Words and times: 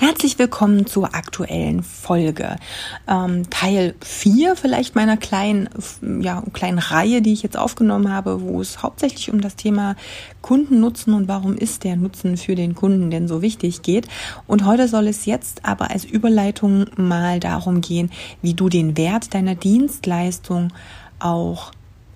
Herzlich 0.00 0.38
willkommen 0.38 0.86
zur 0.86 1.14
aktuellen 1.14 1.82
Folge. 1.82 2.56
Ähm, 3.06 3.50
Teil 3.50 3.94
4 4.00 4.56
vielleicht 4.56 4.94
meiner 4.94 5.18
kleinen, 5.18 5.68
ja, 6.22 6.42
kleinen 6.54 6.78
Reihe, 6.78 7.20
die 7.20 7.34
ich 7.34 7.42
jetzt 7.42 7.58
aufgenommen 7.58 8.10
habe, 8.10 8.40
wo 8.40 8.62
es 8.62 8.82
hauptsächlich 8.82 9.30
um 9.30 9.42
das 9.42 9.56
Thema 9.56 9.96
Kundennutzen 10.40 11.12
und 11.12 11.28
warum 11.28 11.54
ist 11.54 11.84
der 11.84 11.96
Nutzen 11.96 12.38
für 12.38 12.54
den 12.54 12.74
Kunden 12.74 13.10
denn 13.10 13.28
so 13.28 13.42
wichtig 13.42 13.82
geht. 13.82 14.08
Und 14.46 14.64
heute 14.64 14.88
soll 14.88 15.06
es 15.06 15.26
jetzt 15.26 15.66
aber 15.66 15.90
als 15.90 16.06
Überleitung 16.06 16.86
mal 16.96 17.38
darum 17.38 17.82
gehen, 17.82 18.10
wie 18.40 18.54
du 18.54 18.70
den 18.70 18.96
Wert 18.96 19.34
deiner 19.34 19.54
Dienstleistung 19.54 20.72
auch 21.18 21.72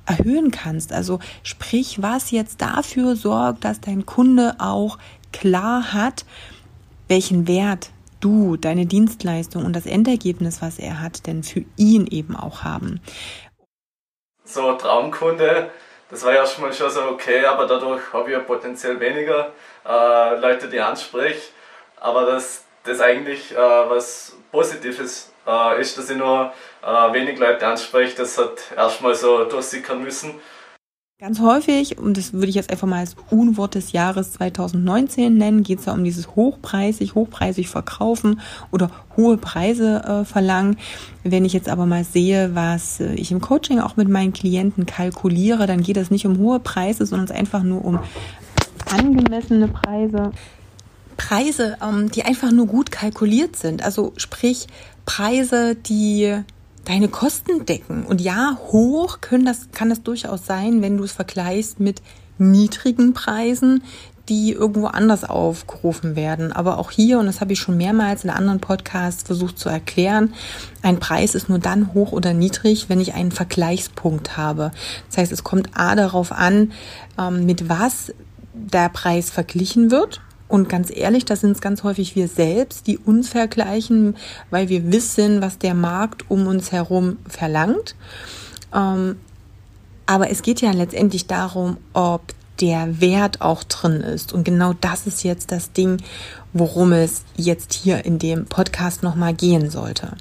erhöhen 0.07 0.51
kannst. 0.51 0.91
Also 0.95 1.19
sprich, 1.43 2.01
was 2.01 2.31
jetzt 2.31 2.63
dafür 2.63 3.15
sorgt, 3.15 3.63
dass 3.67 3.83
dein 3.83 4.07
Kunde 4.07 4.55
auch 4.59 4.97
klar 5.33 5.93
hat, 5.93 6.25
welchen 7.09 7.47
Wert 7.49 7.91
du, 8.21 8.57
deine 8.57 8.87
Dienstleistung 8.87 9.65
und 9.65 9.75
das 9.75 9.87
Endergebnis, 9.87 10.63
was 10.63 10.79
er 10.79 11.01
hat, 11.01 11.27
denn 11.27 11.43
für 11.43 11.65
ihn 11.77 12.07
eben 12.07 12.37
auch 12.37 12.65
haben. 12.65 13.01
So, 14.45 14.73
Traumkunde, 14.75 15.71
das 16.11 16.25
war 16.25 16.33
ja 16.33 16.47
schon 16.47 16.65
mal 16.65 16.73
schon 16.73 16.91
so 16.91 17.03
okay, 17.03 17.45
aber 17.45 17.67
dadurch 17.67 18.13
habe 18.13 18.31
ich 18.31 18.37
ja 18.37 18.43
potenziell 18.43 19.01
weniger 19.01 19.53
äh, 19.87 20.37
Leute, 20.39 20.69
die 20.69 20.81
anspreche. 20.81 21.51
Aber 22.01 22.27
dass 22.27 22.65
das 22.85 23.01
eigentlich 23.01 23.53
äh, 23.53 23.57
was 23.57 24.37
Positives 24.53 25.33
äh, 25.47 25.81
ist, 25.81 25.99
dass 25.99 26.11
ich 26.11 26.17
nur 26.17 26.53
äh, 26.83 27.13
wenig 27.13 27.39
Leute 27.39 27.67
anspreche, 27.67 28.17
das 28.17 28.39
hat 28.39 28.73
erstmal 28.77 29.15
so 29.15 29.45
durchsickern 29.45 30.03
müssen. 30.03 30.41
Ganz 31.21 31.39
häufig, 31.39 31.97
und 31.97 32.17
das 32.17 32.33
würde 32.33 32.49
ich 32.49 32.57
jetzt 32.57 32.71
einfach 32.71 32.89
mal 32.89 32.99
als 32.99 33.15
Unwort 33.31 33.77
des 33.77 33.93
Jahres 33.93 34.33
2019 34.33 35.39
nennen, 35.39 35.63
geht 35.63 35.79
es 35.79 35.85
ja 35.85 35.93
um 35.93 36.03
dieses 36.03 36.35
hochpreisig, 36.35 37.15
hochpreisig 37.15 37.69
verkaufen 37.69 38.41
oder 38.73 38.91
hohe 39.17 39.37
Preise 39.37 40.03
äh, 40.03 40.25
verlangen. 40.25 40.77
Wenn 41.23 41.45
ich 41.45 41.53
jetzt 41.53 41.69
aber 41.69 41.87
mal 41.87 42.03
sehe, 42.03 42.57
was 42.57 42.99
äh, 42.99 43.15
ich 43.15 43.31
im 43.31 43.41
Coaching 43.41 43.79
auch 43.79 43.97
mit 43.97 44.09
meinen 44.09 44.33
Klienten 44.33 44.87
kalkuliere, 44.87 45.69
dann 45.69 45.85
geht 45.85 45.99
es 45.99 46.11
nicht 46.11 46.27
um 46.27 46.37
hohe 46.39 46.59
Preise, 46.59 47.07
sondern 47.07 47.27
es 47.27 47.31
einfach 47.31 47.63
nur 47.63 47.85
um 47.85 48.01
angemessene 48.91 49.69
Preise. 49.69 50.33
Preise, 51.17 51.77
ähm, 51.81 52.11
die 52.11 52.25
einfach 52.25 52.51
nur 52.51 52.67
gut 52.67 52.91
kalkuliert 52.91 53.55
sind. 53.55 53.85
Also 53.85 54.15
sprich 54.17 54.67
Preise, 55.07 55.77
die 55.77 56.43
deine 56.85 57.09
Kosten 57.09 57.67
decken. 57.67 58.05
Und 58.05 58.21
ja, 58.21 58.59
hoch 58.69 59.21
können 59.21 59.45
das, 59.45 59.69
kann 59.73 59.91
das 59.91 60.03
durchaus 60.03 60.47
sein, 60.47 60.83
wenn 60.83 60.97
du 60.97 61.05
es 61.05 61.13
vergleichst 61.13 61.81
mit 61.81 62.03
niedrigen 62.39 63.13
Preisen, 63.15 63.83
die 64.29 64.53
irgendwo 64.53 64.87
anders 64.87 65.25
aufgerufen 65.25 66.17
werden. 66.17 66.53
Aber 66.53 66.79
auch 66.79 66.91
hier, 66.91 67.19
und 67.19 67.27
das 67.27 67.41
habe 67.41 67.53
ich 67.53 67.59
schon 67.59 67.77
mehrmals 67.77 68.25
in 68.25 68.31
anderen 68.31 68.61
Podcasts 68.61 69.23
versucht 69.23 69.59
zu 69.59 69.69
erklären, 69.69 70.33
ein 70.83 70.99
Preis 70.99 71.35
ist 71.35 71.49
nur 71.49 71.59
dann 71.59 71.93
hoch 71.93 72.13
oder 72.13 72.33
niedrig, 72.33 72.89
wenn 72.89 73.01
ich 73.01 73.15
einen 73.15 73.33
Vergleichspunkt 73.33 74.37
habe. 74.37 74.71
Das 75.09 75.19
heißt, 75.19 75.33
es 75.33 75.45
kommt 75.45 75.71
A 75.75 75.95
darauf 75.95 76.33
an, 76.33 76.73
ähm, 77.19 77.45
mit 77.45 77.69
was 77.69 78.15
der 78.55 78.89
Preis 78.89 79.31
verglichen 79.31 79.91
wird. 79.91 80.21
Und 80.49 80.69
ganz 80.69 80.91
ehrlich, 80.95 81.25
das 81.25 81.41
sind 81.41 81.53
es 81.53 81.61
ganz 81.61 81.83
häufig 81.83 82.17
wir 82.17 82.29
selbst, 82.29 82.87
die 82.87 82.99
uns 82.99 83.29
vergleichen, 83.29 84.17
weil 84.51 84.69
wir 84.69 84.93
wissen, 84.93 85.41
was 85.41 85.59
der 85.59 85.75
Markt 85.75 86.31
um 86.31 86.47
uns 86.47 86.71
herum 86.71 87.17
verlangt. 87.27 87.97
Ähm, 88.75 89.17
aber 90.07 90.31
es 90.31 90.43
geht 90.43 90.61
ja 90.61 90.73
letztendlich 90.73 91.27
darum, 91.27 91.79
ob 91.95 92.23
der 92.61 93.01
Wert 93.01 93.41
auch 93.41 93.65
drin 93.65 94.01
ist. 94.01 94.33
Und 94.33 94.45
genau 94.45 94.75
das 94.81 95.07
ist 95.07 95.25
jetzt 95.25 95.51
das 95.51 95.73
Ding, 95.73 96.03
worum 96.53 96.93
es 96.93 97.25
jetzt 97.37 97.73
hier 97.73 98.05
in 98.05 98.19
dem 98.19 98.45
Podcast 98.47 99.03
nochmal 99.03 99.35
gehen 99.35 99.71
sollte 99.71 100.13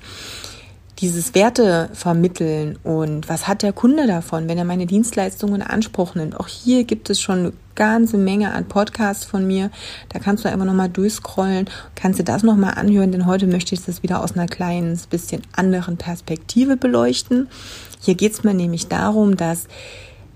dieses 1.04 1.36
Werte 1.36 1.90
vermitteln 1.94 2.80
und 2.84 3.28
was 3.28 3.46
hat 3.46 3.62
der 3.62 3.74
Kunde 3.74 4.08
davon, 4.08 4.48
wenn 4.48 4.58
er 4.58 4.64
meine 4.64 4.86
Dienstleistungen 4.86 5.56
in 5.56 5.62
Anspruch 5.62 6.16
nimmt. 6.16 6.40
Auch 6.40 6.48
hier 6.48 6.86
gibt 6.86 7.10
es 7.10 7.20
schon 7.20 7.52
ganze 7.76 8.18
Menge 8.18 8.54
an 8.54 8.68
Podcasts 8.68 9.26
von 9.26 9.46
mir. 9.46 9.72
Da 10.10 10.20
kannst 10.20 10.46
du 10.46 10.50
einfach 10.50 10.66
nochmal 10.66 10.90
durchscrollen, 10.90 11.70
kannst 11.96 12.20
du 12.20 12.24
das 12.24 12.44
nochmal 12.44 12.76
anhören, 12.76 13.12
denn 13.12 13.26
heute 13.26 13.48
möchte 13.48 13.76
ich 13.76 13.84
das 13.84 14.04
wieder 14.04 14.24
aus 14.24 14.34
einer 14.34 14.48
kleinen, 14.48 15.00
bisschen 15.10 15.42
anderen 15.54 15.98
Perspektive 15.98 16.78
beleuchten. 16.78 17.50
Hier 18.00 18.16
geht 18.16 18.34
es 18.34 18.44
mir 18.44 18.54
nämlich 18.54 18.88
darum, 18.88 19.38
dass 19.38 19.68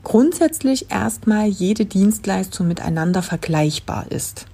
grundsätzlich 0.03 0.89
erstmal 0.89 1.47
jede 1.47 1.85
Dienstleistung 1.85 2.67
miteinander 2.67 3.21
vergleichbar 3.21 4.05
ist. 4.09 4.45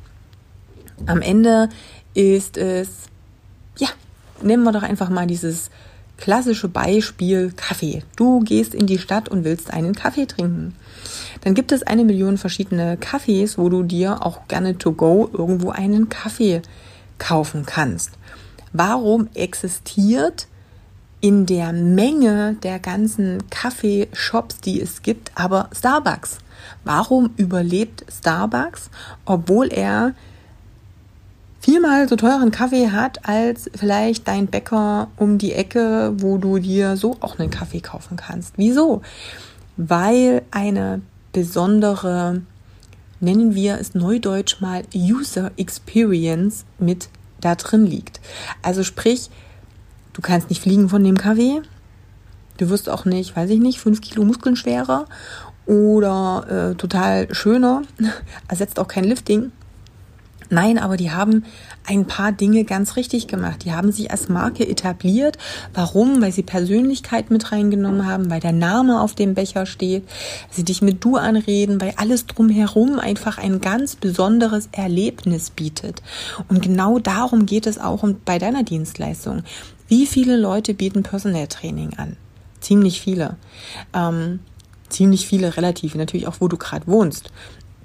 Am 1.06 1.22
Ende 1.22 1.70
ist 2.14 2.58
es, 2.58 2.90
ja, 3.78 3.90
nehmen 4.42 4.64
wir 4.64 4.72
doch 4.72 4.84
einfach 4.84 5.10
mal 5.10 5.28
dieses 5.28 5.70
klassische 6.24 6.70
Beispiel 6.70 7.52
Kaffee. 7.54 8.02
Du 8.16 8.40
gehst 8.40 8.74
in 8.74 8.88
die 8.88 8.98
Stadt 8.98 9.28
und 9.28 9.44
willst 9.44 9.74
einen 9.74 9.94
Kaffee 9.94 10.26
trinken. 10.26 10.74
Dann 11.42 11.54
gibt 11.54 11.74
es 11.74 11.84
eine 11.84 12.06
Million 12.06 12.38
verschiedene 12.38 12.96
Kaffees, 12.96 13.58
wo 13.58 13.68
du 13.68 13.84
dir 13.84 14.26
auch 14.26 14.48
gerne 14.48 14.78
to 14.78 14.94
go 14.94 15.30
irgendwo 15.34 15.72
einen 15.72 16.08
Kaffee 16.08 16.62
kaufen 17.18 17.66
kannst. 17.66 18.12
Warum 18.72 19.28
existiert 19.34 20.48
in 21.20 21.46
der 21.46 21.74
Menge 21.74 22.56
der 22.64 22.80
ganzen 22.80 23.50
Kaffeeshops, 23.50 24.62
die 24.62 24.80
es 24.80 25.02
gibt, 25.02 25.34
aber 25.36 25.70
Starbucks? 25.78 26.38
Warum 26.86 27.32
überlebt 27.36 28.06
Starbucks, 28.10 28.90
obwohl 29.26 29.74
er 29.74 30.14
viermal 31.63 32.09
so 32.09 32.18
teuren 32.18 32.51
Kaffee 32.51 32.91
hat 32.91 33.25
als 33.28 33.72
vielleicht 33.74 34.28
dein 34.28 34.47
Bäcker 34.47 35.07
um 35.16 35.38
die 35.38 35.53
Ecke, 35.53 36.13
wo 36.18 36.38
du 36.38 36.59
dir 36.59 36.97
so 36.97 37.16
auch 37.22 37.40
einen 37.40 37.51
Kaffee 37.51 37.79
kaufen 37.79 38.18
kannst. 38.18 38.56
Wieso? 38.57 39.01
Weil 39.78 40.41
eine 40.51 41.01
besondere, 41.31 42.41
nennen 43.22 43.56
wir 43.56 43.79
es 43.79 43.96
neudeutsch 43.96 44.59
mal, 44.59 44.84
User 44.94 45.51
Experience 45.56 46.66
mit 46.79 47.07
da 47.40 47.56
drin 47.56 47.85
liegt. 47.85 48.19
Also 48.62 48.84
sprich, 48.84 49.30
du 50.12 50.22
kannst 50.22 50.50
nicht 50.50 50.62
fliegen 50.62 50.90
von 50.90 51.01
dem 51.01 51.18
Kaffee. 51.18 51.62
Du 52.57 52.69
wirst 52.69 52.90
auch 52.90 53.06
nicht, 53.06 53.38
weiß 53.38 53.50
ich 53.50 53.59
nicht, 53.59 53.80
fünf 53.80 54.01
Kilo 54.01 54.25
Muskeln 54.25 54.57
schwerer 54.57 55.06
oder 55.66 56.72
äh, 56.72 56.75
total 56.75 57.34
schöner. 57.34 57.84
Ersetzt 58.50 58.80
auch 58.80 58.90
kein 58.90 59.06
Lifting. 59.06 59.53
Nein, 60.53 60.78
aber 60.78 60.97
die 60.97 61.12
haben 61.12 61.46
ein 61.86 62.06
paar 62.06 62.31
Dinge 62.31 62.64
ganz 62.64 62.96
richtig 62.96 63.28
gemacht. 63.28 63.66
Die 63.66 63.74
haben 63.74 63.91
sich 63.91 64.12
als 64.12 64.30
Marke 64.30 64.68
etabliert. 64.68 65.38
Warum? 65.74 66.22
Weil 66.22 66.31
sie 66.31 66.44
Persönlichkeit 66.44 67.31
mit 67.31 67.52
reingenommen 67.52 68.06
haben, 68.06 68.30
weil 68.30 68.40
der 68.40 68.52
Name 68.52 69.02
auf 69.02 69.16
dem 69.16 69.34
Becher 69.34 69.66
steht, 69.66 70.08
sie 70.52 70.63
dich 70.63 70.84
mit 70.84 71.03
Du 71.03 71.18
anreden, 71.18 71.81
weil 71.81 71.94
alles 71.97 72.28
drumherum 72.28 73.00
einfach 73.00 73.40
ein 73.40 73.62
ganz 73.62 73.96
besonderes 73.96 74.69
Erlebnis 74.72 75.50
bietet. 75.50 76.03
Und 76.47 76.62
genau 76.62 77.00
darum 77.00 77.47
geht 77.47 77.66
es 77.66 77.80
auch 77.80 78.03
bei 78.24 78.38
deiner 78.38 78.63
Dienstleistung. 78.63 79.42
Wie 79.88 80.06
viele 80.06 80.38
Leute 80.38 80.75
bieten 80.75 81.02
Personal 81.02 81.47
Training 81.47 81.94
an? 81.97 82.16
Ziemlich 82.59 83.02
viele. 83.02 83.38
Ähm, 83.94 84.40
ziemlich 84.90 85.25
viele 85.28 85.58
relativ, 85.58 85.95
natürlich 85.95 86.28
auch, 86.28 86.36
wo 86.39 86.48
du 86.48 86.57
gerade 86.57 86.86
wohnst. 86.86 87.31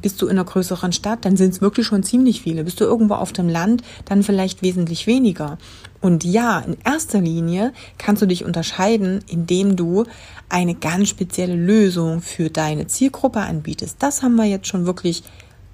Bist 0.01 0.23
du 0.23 0.27
in 0.27 0.33
einer 0.33 0.45
größeren 0.45 0.93
Stadt, 0.93 1.25
dann 1.25 1.37
sind 1.37 1.55
es 1.55 1.61
wirklich 1.61 1.87
schon 1.87 2.03
ziemlich 2.03 2.43
viele. 2.43 2.65
Bist 2.65 2.81
du 2.81 2.85
irgendwo 2.85 3.15
auf 3.15 3.33
dem 3.33 3.49
Land, 3.49 3.83
dann 4.05 4.23
vielleicht 4.23 4.63
wesentlich 4.63 5.07
weniger. 5.07 5.59
Und 6.01 6.25
ja, 6.25 6.61
in 6.61 6.77
erster 6.85 7.21
Linie 7.21 7.73
kannst 7.99 8.23
du 8.23 8.27
dich 8.27 8.45
unterscheiden, 8.45 9.25
indem 9.27 9.75
du 9.75 10.05
eine 10.49 10.75
ganz 10.75 11.09
spezielle 11.09 11.57
Lösung 11.57 12.21
für 12.21 12.49
deine 12.49 12.87
Zielgruppe 12.87 13.41
anbietest. 13.41 13.97
Das 13.99 14.23
haben 14.23 14.37
wir 14.37 14.45
jetzt 14.45 14.69
schon 14.69 14.87
wirklich 14.87 15.25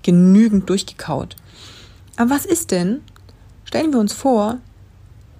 genügend 0.03 0.71
durchgekaut. 0.71 1.37
Aber 2.17 2.31
was 2.31 2.47
ist 2.47 2.71
denn? 2.71 3.03
Stellen 3.65 3.93
wir 3.93 4.01
uns 4.01 4.15
vor, 4.15 4.59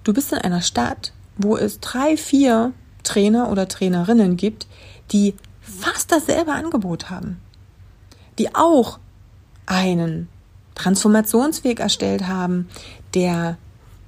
du 0.03 0.13
bist 0.13 0.31
in 0.31 0.39
einer 0.39 0.61
Stadt, 0.61 1.13
wo 1.37 1.57
es 1.57 1.79
drei, 1.79 2.17
vier 2.17 2.73
Trainer 3.03 3.51
oder 3.51 3.67
Trainerinnen 3.67 4.37
gibt, 4.37 4.67
die 5.11 5.33
fast 5.61 6.11
dasselbe 6.11 6.51
Angebot 6.51 7.09
haben 7.09 7.39
die 8.39 8.53
auch 8.55 8.99
einen 9.65 10.27
Transformationsweg 10.75 11.79
erstellt 11.79 12.27
haben, 12.27 12.67
der 13.13 13.57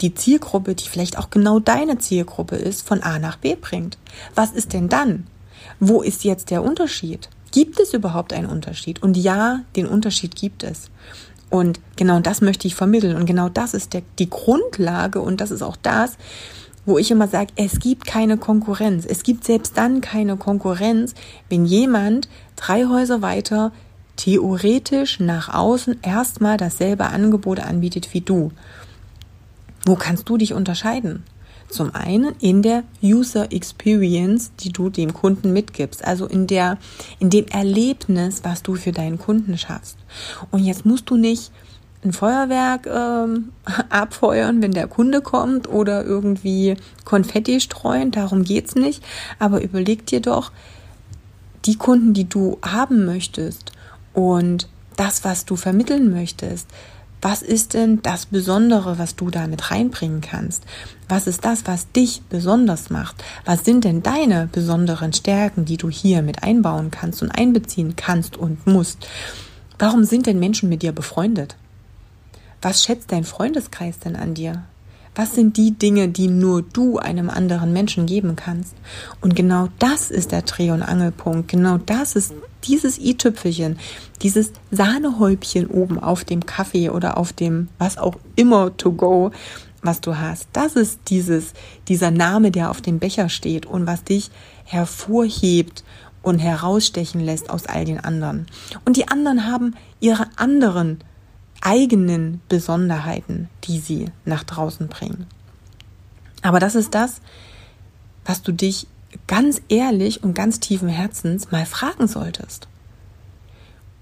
die 0.02 0.14
Zielgruppe, 0.14 0.76
die 0.76 0.88
vielleicht 0.88 1.18
auch 1.18 1.30
genau 1.30 1.60
deine 1.60 1.98
Zielgruppe 1.98 2.56
ist, 2.56 2.88
von 2.88 3.02
A 3.02 3.20
nach 3.20 3.38
B 3.38 3.56
bringt. 3.56 3.98
Was 4.36 4.52
ist 4.52 4.74
denn 4.74 4.90
dann? 4.90 5.26
Wo 5.80 6.02
ist 6.02 6.24
jetzt 6.24 6.52
der 6.52 6.64
Unterschied? 6.64 7.30
Gibt 7.52 7.80
es 7.80 7.94
überhaupt 7.94 8.34
einen 8.34 8.48
Unterschied? 8.48 9.02
Und 9.02 9.18
ja, 9.18 9.62
den 9.76 9.88
Unterschied 9.88 10.36
gibt 10.36 10.64
es. 10.64 10.92
Und 11.50 11.80
genau 11.96 12.20
das 12.20 12.42
möchte 12.42 12.68
ich 12.68 12.76
vermitteln. 12.76 13.16
Und 13.16 13.26
genau 13.26 13.50
das 13.50 13.74
ist 13.74 13.94
der, 13.94 14.04
die 14.20 14.30
Grundlage 14.30 15.22
und 15.22 15.42
das 15.42 15.52
ist 15.52 15.62
auch 15.62 15.78
das, 15.78 16.18
wo 16.86 16.98
ich 16.98 17.12
immer 17.12 17.28
sage, 17.28 17.52
es 17.56 17.80
gibt 17.80 18.06
keine 18.06 18.38
Konkurrenz. 18.38 19.06
Es 19.06 19.24
gibt 19.24 19.44
selbst 19.44 19.78
dann 19.78 20.02
keine 20.02 20.38
Konkurrenz, 20.38 21.16
wenn 21.50 21.66
jemand 21.66 22.30
drei 22.56 22.86
Häuser 22.86 23.22
weiter 23.22 23.72
theoretisch 24.18 25.20
nach 25.20 25.54
außen 25.54 26.00
erstmal 26.02 26.58
dasselbe 26.58 27.06
Angebot 27.06 27.60
anbietet 27.60 28.14
wie 28.14 28.22
du. 28.22 28.52
Wo 29.86 29.96
kannst 29.96 30.28
du 30.28 30.38
dich 30.38 30.54
unterscheiden? 30.54 31.24
Zum 31.70 31.94
einen 31.94 32.34
in 32.40 32.62
der 32.62 32.84
User 33.04 33.52
Experience, 33.52 34.52
die 34.60 34.72
du 34.72 34.90
dem 34.90 35.14
Kunden 35.14 35.54
mitgibst, 35.54 36.04
also 36.04 36.26
in 36.26 36.48
der, 36.48 36.78
in 37.20 37.30
dem 37.30 37.46
Erlebnis, 37.48 38.42
was 38.44 38.64
du 38.64 38.76
für 38.76 38.92
deinen 38.92 39.18
Kunden 39.18 39.58
schaffst. 39.58 39.98
Und 40.50 40.64
jetzt 40.64 40.86
musst 40.86 41.10
du 41.10 41.18
nicht 41.18 41.52
ein 42.04 42.14
Feuerwerk 42.14 42.88
ähm, 42.88 43.50
abfeuern, 43.90 44.62
wenn 44.62 44.72
der 44.72 44.88
Kunde 44.88 45.22
kommt 45.22 45.68
oder 45.68 46.06
irgendwie 46.06 46.76
Konfetti 47.04 47.60
streuen, 47.60 48.12
darum 48.12 48.44
geht's 48.44 48.76
nicht. 48.76 49.04
Aber 49.40 49.62
überleg 49.62 50.06
dir 50.06 50.22
doch, 50.22 50.52
die 51.66 51.76
Kunden, 51.76 52.14
die 52.14 52.30
du 52.30 52.60
haben 52.62 53.06
möchtest 53.06 53.74
und 54.18 54.68
das, 54.96 55.24
was 55.24 55.46
du 55.46 55.56
vermitteln 55.56 56.12
möchtest, 56.12 56.68
was 57.22 57.44
ist 57.44 57.76
denn 57.76 58.02
das 58.02 58.26
Besondere, 58.26 58.98
was 58.98 59.16
du 59.16 59.30
da 59.30 59.46
mit 59.46 59.70
reinbringen 59.70 60.22
kannst? 60.22 60.64
Was 61.08 61.28
ist 61.28 61.46
das, 61.46 61.68
was 61.68 61.92
dich 61.92 62.24
besonders 62.28 62.90
macht? 62.90 63.24
Was 63.46 63.64
sind 63.64 63.84
denn 63.84 64.02
deine 64.02 64.50
besonderen 64.52 65.14
Stärken, 65.14 65.66
die 65.66 65.78
du 65.78 65.92
hier 65.92 66.24
mit 66.24 66.42
einbauen 66.42 66.90
kannst 66.90 67.22
und 67.22 67.30
einbeziehen 67.30 67.96
kannst 67.96 68.38
und 68.38 68.66
musst? 68.66 69.08
Warum 69.78 70.04
sind 70.04 70.26
denn 70.26 70.40
Menschen 70.40 70.68
mit 70.68 70.82
dir 70.82 70.94
befreundet? 70.94 71.56
Was 72.60 72.84
schätzt 72.84 73.12
dein 73.12 73.24
Freundeskreis 73.24 74.00
denn 74.00 74.16
an 74.16 74.34
dir? 74.34 74.64
Was 75.18 75.34
sind 75.34 75.58
die 75.58 75.72
Dinge, 75.72 76.10
die 76.10 76.28
nur 76.28 76.62
du 76.62 77.00
einem 77.00 77.32
anderen 77.32 77.74
Menschen 77.74 78.06
geben 78.06 78.36
kannst? 78.36 78.76
Und 79.20 79.36
genau 79.36 79.68
das 79.80 80.12
ist 80.12 80.32
der 80.32 80.44
Dreh- 80.44 80.70
und 80.70 80.84
Angelpunkt. 80.84 81.48
Genau 81.48 81.80
das 81.80 82.16
ist 82.16 82.36
dieses 82.66 83.00
i-Tüpfelchen, 83.00 83.80
dieses 84.22 84.52
Sahnehäubchen 84.70 85.66
oben 85.66 85.98
auf 85.98 86.24
dem 86.24 86.46
Kaffee 86.46 86.92
oder 86.92 87.18
auf 87.18 87.34
dem 87.34 87.68
was 87.80 87.98
auch 87.98 88.14
immer 88.36 88.78
to 88.78 88.92
go, 88.92 89.32
was 89.82 90.02
du 90.02 90.20
hast. 90.20 90.50
Das 90.54 90.76
ist 90.76 91.00
dieses, 91.08 91.54
dieser 91.88 92.12
Name, 92.12 92.52
der 92.52 92.70
auf 92.70 92.82
dem 92.82 93.00
Becher 93.00 93.28
steht 93.30 93.66
und 93.66 93.88
was 93.88 94.04
dich 94.04 94.30
hervorhebt 94.66 95.84
und 96.22 96.38
herausstechen 96.38 97.22
lässt 97.22 97.50
aus 97.50 97.66
all 97.66 97.86
den 97.86 98.00
anderen. 98.00 98.46
Und 98.86 98.98
die 98.98 99.08
anderen 99.08 99.48
haben 99.48 99.74
ihre 100.00 100.28
anderen 100.36 101.00
eigenen 101.62 102.42
Besonderheiten, 102.50 103.50
die 103.64 103.80
sie 103.80 104.12
nach 104.26 104.44
draußen 104.44 104.88
bringen. 104.88 105.28
Aber 106.42 106.60
das 106.60 106.76
ist 106.76 106.94
das, 106.96 107.22
was 108.26 108.42
du 108.42 108.52
dich 108.52 108.88
ganz 109.26 109.62
ehrlich 109.70 110.24
und 110.24 110.34
ganz 110.34 110.60
tiefen 110.60 110.90
Herzens 110.90 111.52
mal 111.52 111.66
fragen 111.66 112.08
solltest. 112.08 112.68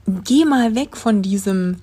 Geh 0.08 0.46
mal 0.46 0.76
weg 0.76 0.98
von 0.98 1.22
diesem, 1.22 1.78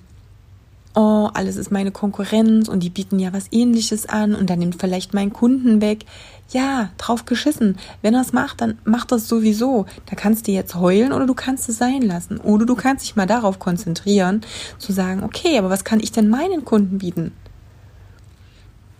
oh, 0.95 1.29
alles 1.33 1.55
ist 1.55 1.71
meine 1.71 1.91
Konkurrenz 1.91 2.67
und 2.69 2.81
die 2.81 2.89
bieten 2.89 3.19
ja 3.19 3.33
was 3.33 3.47
ähnliches 3.51 4.05
an 4.05 4.35
und 4.35 4.49
dann 4.49 4.59
nimmt 4.59 4.79
vielleicht 4.79 5.13
mein 5.13 5.33
Kunden 5.33 5.81
weg. 5.81 6.05
Ja, 6.53 6.91
drauf 6.99 7.25
geschissen. 7.25 7.77
Wenn 8.03 8.13
er 8.13 8.21
es 8.21 8.31
macht, 8.31 8.61
dann 8.61 8.77
macht 8.85 9.11
es 9.11 9.27
sowieso. 9.27 9.87
Da 10.05 10.15
kannst 10.15 10.47
du 10.47 10.51
jetzt 10.51 10.75
heulen 10.75 11.11
oder 11.11 11.25
du 11.25 11.33
kannst 11.33 11.67
es 11.67 11.79
sein 11.79 12.03
lassen. 12.03 12.37
Oder 12.37 12.67
du 12.67 12.75
kannst 12.75 13.05
dich 13.05 13.15
mal 13.15 13.25
darauf 13.25 13.57
konzentrieren, 13.57 14.41
zu 14.77 14.93
sagen, 14.93 15.23
okay, 15.23 15.57
aber 15.57 15.71
was 15.71 15.83
kann 15.83 15.99
ich 15.99 16.11
denn 16.11 16.29
meinen 16.29 16.63
Kunden 16.63 16.99
bieten? 16.99 17.31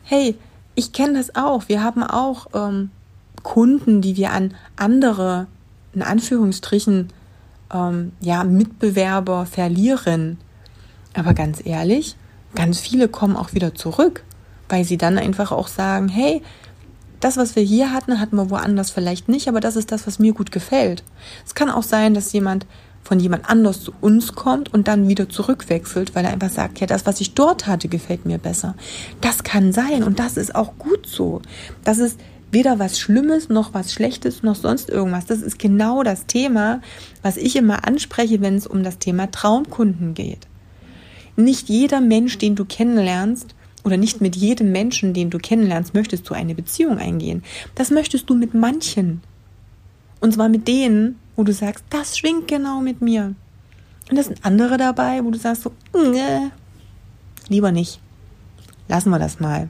Hey, 0.02 0.36
ich 0.74 0.94
kenne 0.94 1.14
das 1.14 1.36
auch. 1.36 1.70
Wir 1.70 1.84
haben 1.84 2.02
auch 2.02 2.48
ähm, 2.56 2.90
Kunden, 3.44 4.02
die 4.02 4.18
wir 4.18 4.32
an 4.32 4.56
andere, 4.76 5.46
in 5.94 6.02
Anführungsstrichen, 6.02 7.10
ähm, 7.72 8.14
ja, 8.20 8.44
Mitbewerber 8.44 9.46
verlieren. 9.46 10.40
Aber 11.14 11.36
ganz 11.36 11.64
ehrlich, 11.64 12.16
ganz 12.56 12.80
viele 12.80 13.08
kommen 13.10 13.36
auch 13.36 13.54
wieder 13.54 13.76
zurück, 13.76 14.24
weil 14.70 14.86
sie 14.86 14.98
dann 14.98 15.20
einfach 15.20 15.52
auch 15.52 15.68
sagen, 15.68 16.08
hey, 16.08 16.42
das, 17.24 17.38
was 17.38 17.56
wir 17.56 17.64
hier 17.64 17.92
hatten, 17.94 18.20
hatten 18.20 18.36
wir 18.36 18.50
woanders 18.50 18.92
vielleicht 18.92 19.30
nicht, 19.30 19.48
aber 19.48 19.60
das 19.60 19.76
ist 19.76 19.92
das, 19.92 20.08
was 20.08 20.20
mir 20.20 20.34
gut 20.34 20.52
gefällt. 20.52 21.04
Es 21.46 21.56
kann 21.56 21.70
auch 21.70 21.84
sein, 21.84 22.14
dass 22.14 22.34
jemand 22.34 22.66
von 23.04 23.20
jemand 23.20 23.50
anders 23.50 23.82
zu 23.82 23.94
uns 24.02 24.34
kommt 24.34 24.74
und 24.74 24.88
dann 24.88 25.08
wieder 25.08 25.28
zurückwechselt, 25.28 26.16
weil 26.16 26.26
er 26.26 26.32
einfach 26.32 26.50
sagt, 26.50 26.80
ja, 26.80 26.88
das, 26.88 27.06
was 27.06 27.20
ich 27.20 27.34
dort 27.34 27.68
hatte, 27.68 27.90
gefällt 27.90 28.26
mir 28.26 28.38
besser. 28.38 28.76
Das 29.20 29.44
kann 29.44 29.74
sein 29.74 30.04
und 30.04 30.20
das 30.20 30.38
ist 30.38 30.56
auch 30.56 30.78
gut 30.78 31.06
so. 31.06 31.42
Das 31.84 31.98
ist 31.98 32.20
weder 32.52 32.80
was 32.80 33.00
Schlimmes 33.00 33.50
noch 33.50 33.74
was 33.74 33.92
Schlechtes 33.92 34.44
noch 34.44 34.56
sonst 34.56 34.90
irgendwas. 34.90 35.26
Das 35.26 35.42
ist 35.42 35.60
genau 35.60 36.04
das 36.04 36.28
Thema, 36.28 36.82
was 37.22 37.36
ich 37.36 37.56
immer 37.56 37.86
anspreche, 37.86 38.42
wenn 38.42 38.56
es 38.56 38.68
um 38.68 38.84
das 38.84 39.00
Thema 39.00 39.30
Traumkunden 39.30 40.14
geht. 40.14 40.48
Nicht 41.36 41.68
jeder 41.68 42.00
Mensch, 42.00 42.38
den 42.38 42.56
du 42.56 42.64
kennenlernst, 42.64 43.56
oder 43.84 43.98
nicht 43.98 44.22
mit 44.22 44.36
jedem 44.36 44.72
Menschen, 44.72 45.14
den 45.14 45.30
du 45.30 45.38
kennenlernst, 45.38 45.94
möchtest 45.94 46.30
du 46.30 46.34
eine 46.34 46.56
Beziehung 46.56 46.98
eingehen. 46.98 47.44
Das 47.76 47.92
möchtest 47.92 48.30
du 48.30 48.36
mit 48.36 48.54
manchen. 48.54 49.22
Und 50.20 50.34
zwar 50.34 50.50
mit 50.50 50.68
denen, 50.68 51.20
wo 51.36 51.44
du 51.44 51.54
sagst, 51.54 51.84
das 51.90 52.18
schwingt 52.18 52.48
genau 52.48 52.80
mit 52.80 53.02
mir. 53.02 53.36
Und 54.10 54.18
das 54.18 54.28
sind 54.28 54.46
andere 54.46 54.78
dabei, 54.78 55.24
wo 55.24 55.32
du 55.32 55.38
sagst 55.38 55.64
so, 55.64 55.72
nee, 55.94 56.50
lieber 57.50 57.72
nicht. 57.72 58.00
Lassen 58.88 59.10
wir 59.10 59.20
das 59.20 59.40
mal. 59.40 59.70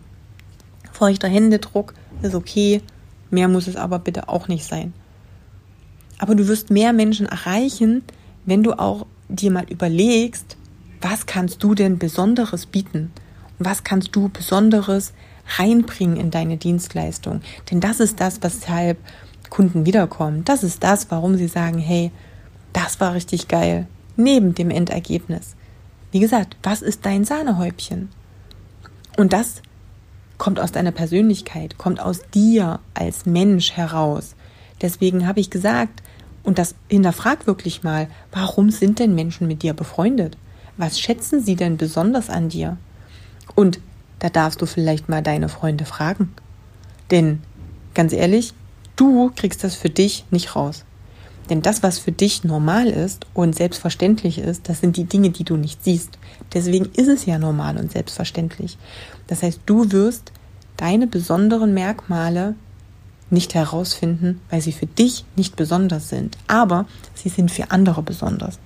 Feuchter 0.92 1.28
Händedruck 1.28 1.94
ist 2.22 2.36
okay, 2.36 2.82
mehr 3.30 3.48
muss 3.48 3.68
es 3.68 3.76
aber 3.76 4.00
bitte 4.00 4.30
auch 4.30 4.48
nicht 4.48 4.66
sein. 4.66 4.94
Aber 6.20 6.36
du 6.36 6.48
wirst 6.48 6.70
mehr 6.70 6.94
Menschen 6.94 7.26
erreichen, 7.26 8.04
wenn 8.46 8.64
du 8.64 8.74
auch 8.74 9.06
dir 9.30 9.52
mal 9.52 9.66
überlegst, 9.70 10.58
was 11.02 11.26
kannst 11.26 11.64
du 11.64 11.76
denn 11.76 11.98
Besonderes 11.98 12.66
bieten? 12.66 13.12
Was 13.60 13.84
kannst 13.84 14.16
du 14.16 14.30
Besonderes 14.30 15.14
reinbringen 15.58 16.18
in 16.18 16.32
deine 16.32 16.58
Dienstleistung? 16.58 17.42
Denn 17.70 17.80
das 17.80 18.00
ist 18.00 18.20
das, 18.20 18.42
weshalb 18.42 18.98
Kunden 19.50 19.86
wiederkommen. 19.86 20.44
Das 20.46 20.64
ist 20.64 20.84
das, 20.84 21.12
warum 21.12 21.38
sie 21.38 21.48
sagen, 21.48 21.78
hey, 21.78 22.12
das 22.74 23.00
war 23.00 23.14
richtig 23.14 23.48
geil. 23.48 23.88
Neben 24.16 24.56
dem 24.56 24.70
Endergebnis. 24.70 25.56
Wie 26.12 26.20
gesagt, 26.20 26.58
was 26.64 26.82
ist 26.82 27.06
dein 27.06 27.26
Sahnehäubchen? 27.26 28.10
Und 29.18 29.34
das 29.34 29.62
kommt 30.38 30.60
aus 30.60 30.72
deiner 30.72 30.92
Persönlichkeit, 30.92 31.78
kommt 31.78 32.00
aus 32.00 32.22
dir 32.34 32.80
als 32.94 33.26
Mensch 33.26 33.72
heraus. 33.72 34.36
Deswegen 34.82 35.28
habe 35.28 35.40
ich 35.40 35.50
gesagt, 35.50 36.02
und 36.44 36.58
das 36.58 36.76
hinterfrag 36.90 37.48
wirklich 37.48 37.84
mal, 37.84 38.08
warum 38.32 38.70
sind 38.70 39.00
denn 39.00 39.16
Menschen 39.16 39.48
mit 39.48 39.64
dir 39.64 39.74
befreundet? 39.74 40.38
Was 40.78 41.00
schätzen 41.00 41.42
sie 41.42 41.56
denn 41.56 41.78
besonders 41.78 42.30
an 42.30 42.50
dir? 42.50 42.78
Und 43.56 43.80
da 44.20 44.30
darfst 44.30 44.62
du 44.62 44.66
vielleicht 44.66 45.10
mal 45.10 45.22
deine 45.22 45.50
Freunde 45.50 45.86
fragen. 45.86 46.34
Denn 47.12 47.42
ganz 47.94 48.14
ehrlich, 48.14 48.54
du 48.96 49.32
kriegst 49.36 49.64
das 49.64 49.76
für 49.76 49.90
dich 49.90 50.26
nicht 50.32 50.56
raus. 50.56 50.86
Denn 51.50 51.62
das, 51.62 51.84
was 51.84 52.00
für 52.00 52.14
dich 52.14 52.44
normal 52.44 52.88
ist 52.88 53.26
und 53.34 53.54
selbstverständlich 53.54 54.38
ist, 54.40 54.70
das 54.70 54.80
sind 54.80 54.96
die 54.96 55.04
Dinge, 55.04 55.30
die 55.30 55.44
du 55.44 55.58
nicht 55.58 55.84
siehst. 55.84 56.18
Deswegen 56.54 56.86
ist 56.96 57.10
es 57.10 57.26
ja 57.26 57.38
normal 57.38 57.78
und 57.78 57.92
selbstverständlich. 57.92 58.78
Das 59.28 59.44
heißt, 59.44 59.60
du 59.66 59.92
wirst 59.92 60.32
deine 60.78 61.06
besonderen 61.06 61.74
Merkmale 61.74 62.56
nicht 63.30 63.56
herausfinden, 63.56 64.40
weil 64.50 64.62
sie 64.62 64.72
für 64.72 64.86
dich 64.86 65.26
nicht 65.36 65.56
besonders 65.56 66.10
sind. 66.10 66.38
Aber 66.48 66.86
sie 67.14 67.30
sind 67.30 67.52
für 67.52 67.72
andere 67.72 68.02
besonders. 68.04 68.60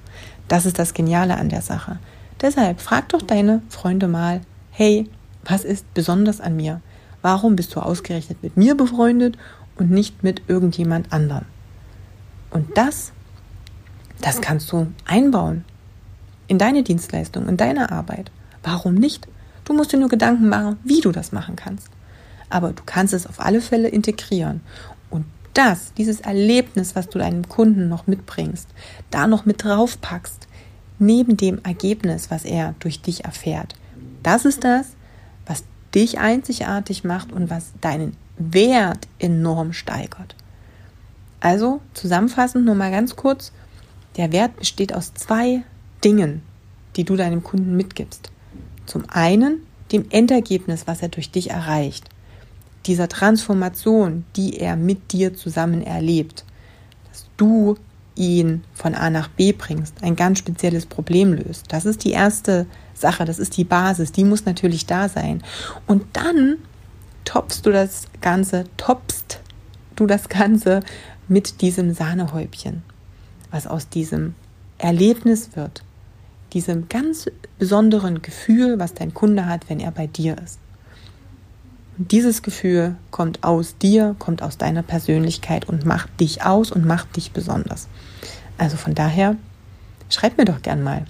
Das 0.48 0.65
ist 0.65 0.77
das 0.77 0.93
Geniale 0.93 1.38
an 1.38 1.50
der 1.50 1.62
Sache. 1.62 2.00
Deshalb 2.41 2.79
frag 2.79 3.10
doch 3.10 3.22
deine 3.22 3.62
Freunde 3.69 4.07
mal, 4.07 4.41
hey, 4.77 5.10
was 5.43 5.63
ist 5.63 5.91
besonders 5.96 6.39
an 6.39 6.55
mir? 6.55 6.81
Warum 7.24 7.55
bist 7.55 7.75
du 7.75 7.79
ausgerechnet 7.79 8.43
mit 8.43 8.57
mir 8.57 8.77
befreundet 8.77 9.36
und 9.75 9.89
nicht 9.89 10.22
mit 10.24 10.43
irgendjemand 10.48 11.12
anderem? 11.12 11.46
Und 12.51 12.77
das, 12.77 13.12
das 14.22 14.39
kannst 14.39 14.72
du 14.72 14.86
einbauen 15.03 15.65
in 16.48 16.60
deine 16.60 16.84
Dienstleistung, 16.84 17.50
in 17.50 17.57
deine 17.57 17.91
Arbeit. 17.91 18.29
Warum 18.62 18.93
nicht? 18.93 19.27
Du 19.65 19.74
musst 19.74 19.93
dir 19.93 19.98
nur 19.98 20.10
Gedanken 20.10 20.48
machen, 20.48 20.77
wie 20.84 21.01
du 21.01 21.12
das 21.12 21.31
machen 21.31 21.55
kannst. 21.55 21.89
Aber 22.51 22.72
du 22.72 22.84
kannst 22.86 23.15
es 23.15 23.25
auf 23.25 23.39
alle 23.39 23.62
Fälle 23.62 23.88
integrieren. 23.88 24.62
Und 25.10 25.25
das, 25.55 25.91
dieses 25.96 26.22
Erlebnis, 26.22 26.96
was 26.96 27.10
du 27.10 27.17
deinem 27.17 27.50
Kunden 27.50 27.89
noch 27.89 28.05
mitbringst, 28.05 28.69
da 29.10 29.25
noch 29.25 29.43
mit 29.43 29.63
draufpackst, 29.63 30.48
neben 31.00 31.36
dem 31.36 31.63
Ergebnis, 31.63 32.29
was 32.29 32.46
er 32.46 32.75
durch 32.79 33.01
dich 33.01 33.25
erfährt, 33.25 33.74
das 34.27 34.43
ist 34.43 34.65
das, 34.65 34.88
was 35.46 35.63
dich 35.96 36.19
einzigartig 36.19 37.05
macht 37.05 37.31
und 37.31 37.50
was 37.50 37.72
deinen 37.79 38.17
Wert 38.38 39.07
enorm 39.19 39.72
steigert. 39.72 40.36
Also 41.39 41.79
zusammenfassend 41.93 42.65
nur 42.65 42.75
mal 42.75 42.91
ganz 42.91 43.15
kurz, 43.15 43.53
Der 44.17 44.31
Wert 44.31 44.57
besteht 44.57 44.93
aus 44.96 45.13
zwei 45.13 45.63
Dingen, 46.03 46.41
die 46.96 47.03
du 47.03 47.15
deinem 47.15 47.43
Kunden 47.43 47.77
mitgibst. 47.77 48.31
Zum 48.88 49.03
einen 49.07 49.62
dem 49.91 50.07
Endergebnis, 50.10 50.88
was 50.88 51.01
er 51.01 51.10
durch 51.10 51.31
dich 51.31 51.51
erreicht, 51.51 52.10
dieser 52.88 53.07
Transformation, 53.07 54.25
die 54.36 54.57
er 54.57 54.75
mit 54.75 55.13
dir 55.13 55.36
zusammen 55.36 55.84
erlebt, 55.84 56.43
dass 57.10 57.27
du 57.38 57.77
ihn 58.17 58.63
von 58.74 58.95
A 58.95 59.09
nach 59.09 59.27
B 59.27 59.53
bringst, 59.53 60.03
ein 60.03 60.15
ganz 60.15 60.39
spezielles 60.39 60.86
Problem 60.86 61.33
löst. 61.33 61.65
Das 61.69 61.86
ist 61.86 62.03
die 62.03 62.12
erste 62.12 62.65
Sache, 62.93 63.25
das 63.25 63.39
ist 63.39 63.57
die 63.57 63.63
Basis, 63.63 64.12
die 64.12 64.24
muss 64.24 64.45
natürlich 64.45 64.86
da 64.86 65.07
sein. 65.07 65.43
Und 65.86 66.03
dann 66.13 66.57
topfst 67.25 67.62
du 67.63 67.71
das 67.71 68.07
Ganze, 68.21 68.65
topst 68.77 69.39
du 69.95 70.05
das 70.05 70.29
Ganze 70.29 70.81
mit 71.27 71.62
diesem 71.62 71.93
Sahnehäubchen, 71.93 72.83
was 73.51 73.67
aus 73.67 73.89
diesem 73.89 74.36
Erlebnis 74.77 75.55
wird, 75.55 75.83
diesem 76.53 76.88
ganz 76.89 77.27
besonderen 77.59 78.21
Gefühl, 78.21 78.79
was 78.79 78.93
dein 78.93 79.13
Kunde 79.13 79.45
hat, 79.45 79.69
wenn 79.69 79.79
er 79.79 79.91
bei 79.91 80.07
dir 80.07 80.38
ist. 80.43 80.59
Und 81.97 82.11
dieses 82.11 82.43
Gefühl 82.43 82.95
kommt 83.11 83.43
aus 83.43 83.77
dir, 83.77 84.15
kommt 84.19 84.43
aus 84.43 84.57
deiner 84.57 84.83
Persönlichkeit 84.83 85.65
und 85.65 85.85
macht 85.85 86.19
dich 86.19 86.43
aus 86.43 86.71
und 86.71 86.85
macht 86.85 87.15
dich 87.15 87.31
besonders. 87.31 87.87
Also 88.57 88.77
von 88.77 88.93
daher, 88.93 89.35
schreib 90.09 90.37
mir 90.37 90.45
doch 90.45 90.61
gern 90.61 90.83
mal, 90.83 91.05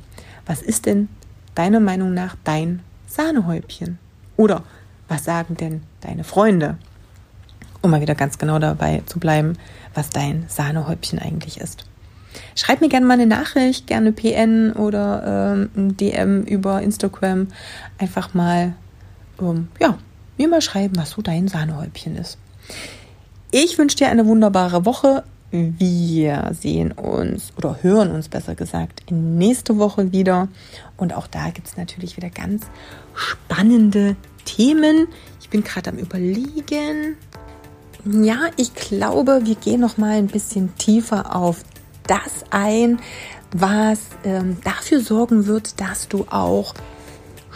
was 0.46 0.62
ist 0.62 0.86
denn 0.86 1.10
deiner 1.56 1.79
Meinung 1.79 2.13
nach 2.13 2.36
dein 2.44 2.82
Sahnehäubchen? 3.08 4.00
Oder 4.38 4.63
was 5.08 5.25
sagen 5.25 5.56
denn 5.56 5.82
deine 6.01 6.24
Freunde? 6.24 6.77
Um 7.82 7.91
mal 7.91 8.01
wieder 8.01 8.15
ganz 8.15 8.38
genau 8.38 8.60
dabei 8.60 9.03
zu 9.06 9.20
bleiben, 9.20 9.58
was 9.94 10.10
dein 10.10 10.46
Sahnehäubchen 10.48 11.20
eigentlich 11.20 11.60
ist. 11.60 11.86
Schreib 12.56 12.82
mir 12.82 12.89
gerne 12.89 13.06
mal 13.06 13.13
eine 13.13 13.25
Nachricht, 13.25 13.88
gerne 13.88 14.12
PN 14.12 14.74
oder 14.74 15.65
ähm, 15.75 15.98
DM 15.98 16.44
über 16.44 16.82
Instagram. 16.82 17.48
Einfach 17.98 18.34
mal, 18.34 18.74
ähm, 19.39 19.70
ja, 19.79 19.98
mir 20.38 20.48
mal 20.48 20.62
schreiben, 20.62 20.96
was 20.98 21.12
so 21.12 21.22
dein 21.22 21.48
Sahnehäubchen 21.48 22.15
ist. 22.15 22.38
Ich 23.51 23.77
wünsche 23.77 23.98
dir 23.98 24.10
eine 24.10 24.25
wunderbare 24.25 24.86
Woche. 24.86 25.24
Wir 25.51 26.51
sehen 26.60 26.91
uns 26.91 27.53
oder 27.58 27.82
hören 27.82 28.12
uns 28.12 28.27
besser 28.27 28.56
gesagt 28.56 29.10
nächste 29.10 29.77
Woche 29.77 30.12
wieder. 30.12 30.50
Und 30.98 31.13
auch 31.13 31.27
da 31.27 31.50
gibt 31.51 31.67
es 31.67 31.77
natürlich 31.77 32.17
wieder 32.17 32.29
ganz 32.29 32.65
spannende 33.15 34.17
Themen. 34.44 35.08
Ich 35.39 35.50
bin 35.50 35.63
gerade 35.63 35.91
am 35.91 35.98
Überlegen. 35.98 37.15
Ja, 38.06 38.50
ich 38.58 38.74
glaube, 38.75 39.41
wir 39.46 39.56
gehen 39.56 39.79
noch 39.79 39.98
mal 39.98 40.17
ein 40.17 40.27
bisschen 40.27 40.75
tiefer 40.77 41.36
auf 41.36 41.63
das 42.08 42.46
ein, 42.50 43.00
was 43.51 44.00
ähm, 44.24 44.58
dafür 44.63 45.00
sorgen 45.01 45.46
wird, 45.46 45.79
dass 45.79 46.08
du 46.08 46.25
auch 46.29 46.74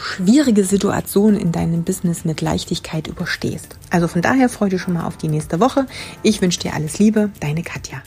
schwierige 0.02 0.64
Situationen 0.64 1.40
in 1.40 1.52
deinem 1.52 1.84
Business 1.84 2.26
mit 2.26 2.42
Leichtigkeit 2.42 3.08
überstehst. 3.08 3.76
Also 3.90 4.08
von 4.08 4.22
daher 4.22 4.50
freue 4.50 4.70
dich 4.70 4.82
schon 4.82 4.96
mal 4.96 5.06
auf 5.06 5.18
die 5.18 5.28
nächste 5.28 5.60
Woche. 5.60 5.86
Ich 6.24 6.42
wünsche 6.42 6.60
dir 6.60 6.74
alles 6.74 7.00
Liebe, 7.00 7.30
deine 7.40 7.64
Katja. 7.64 8.02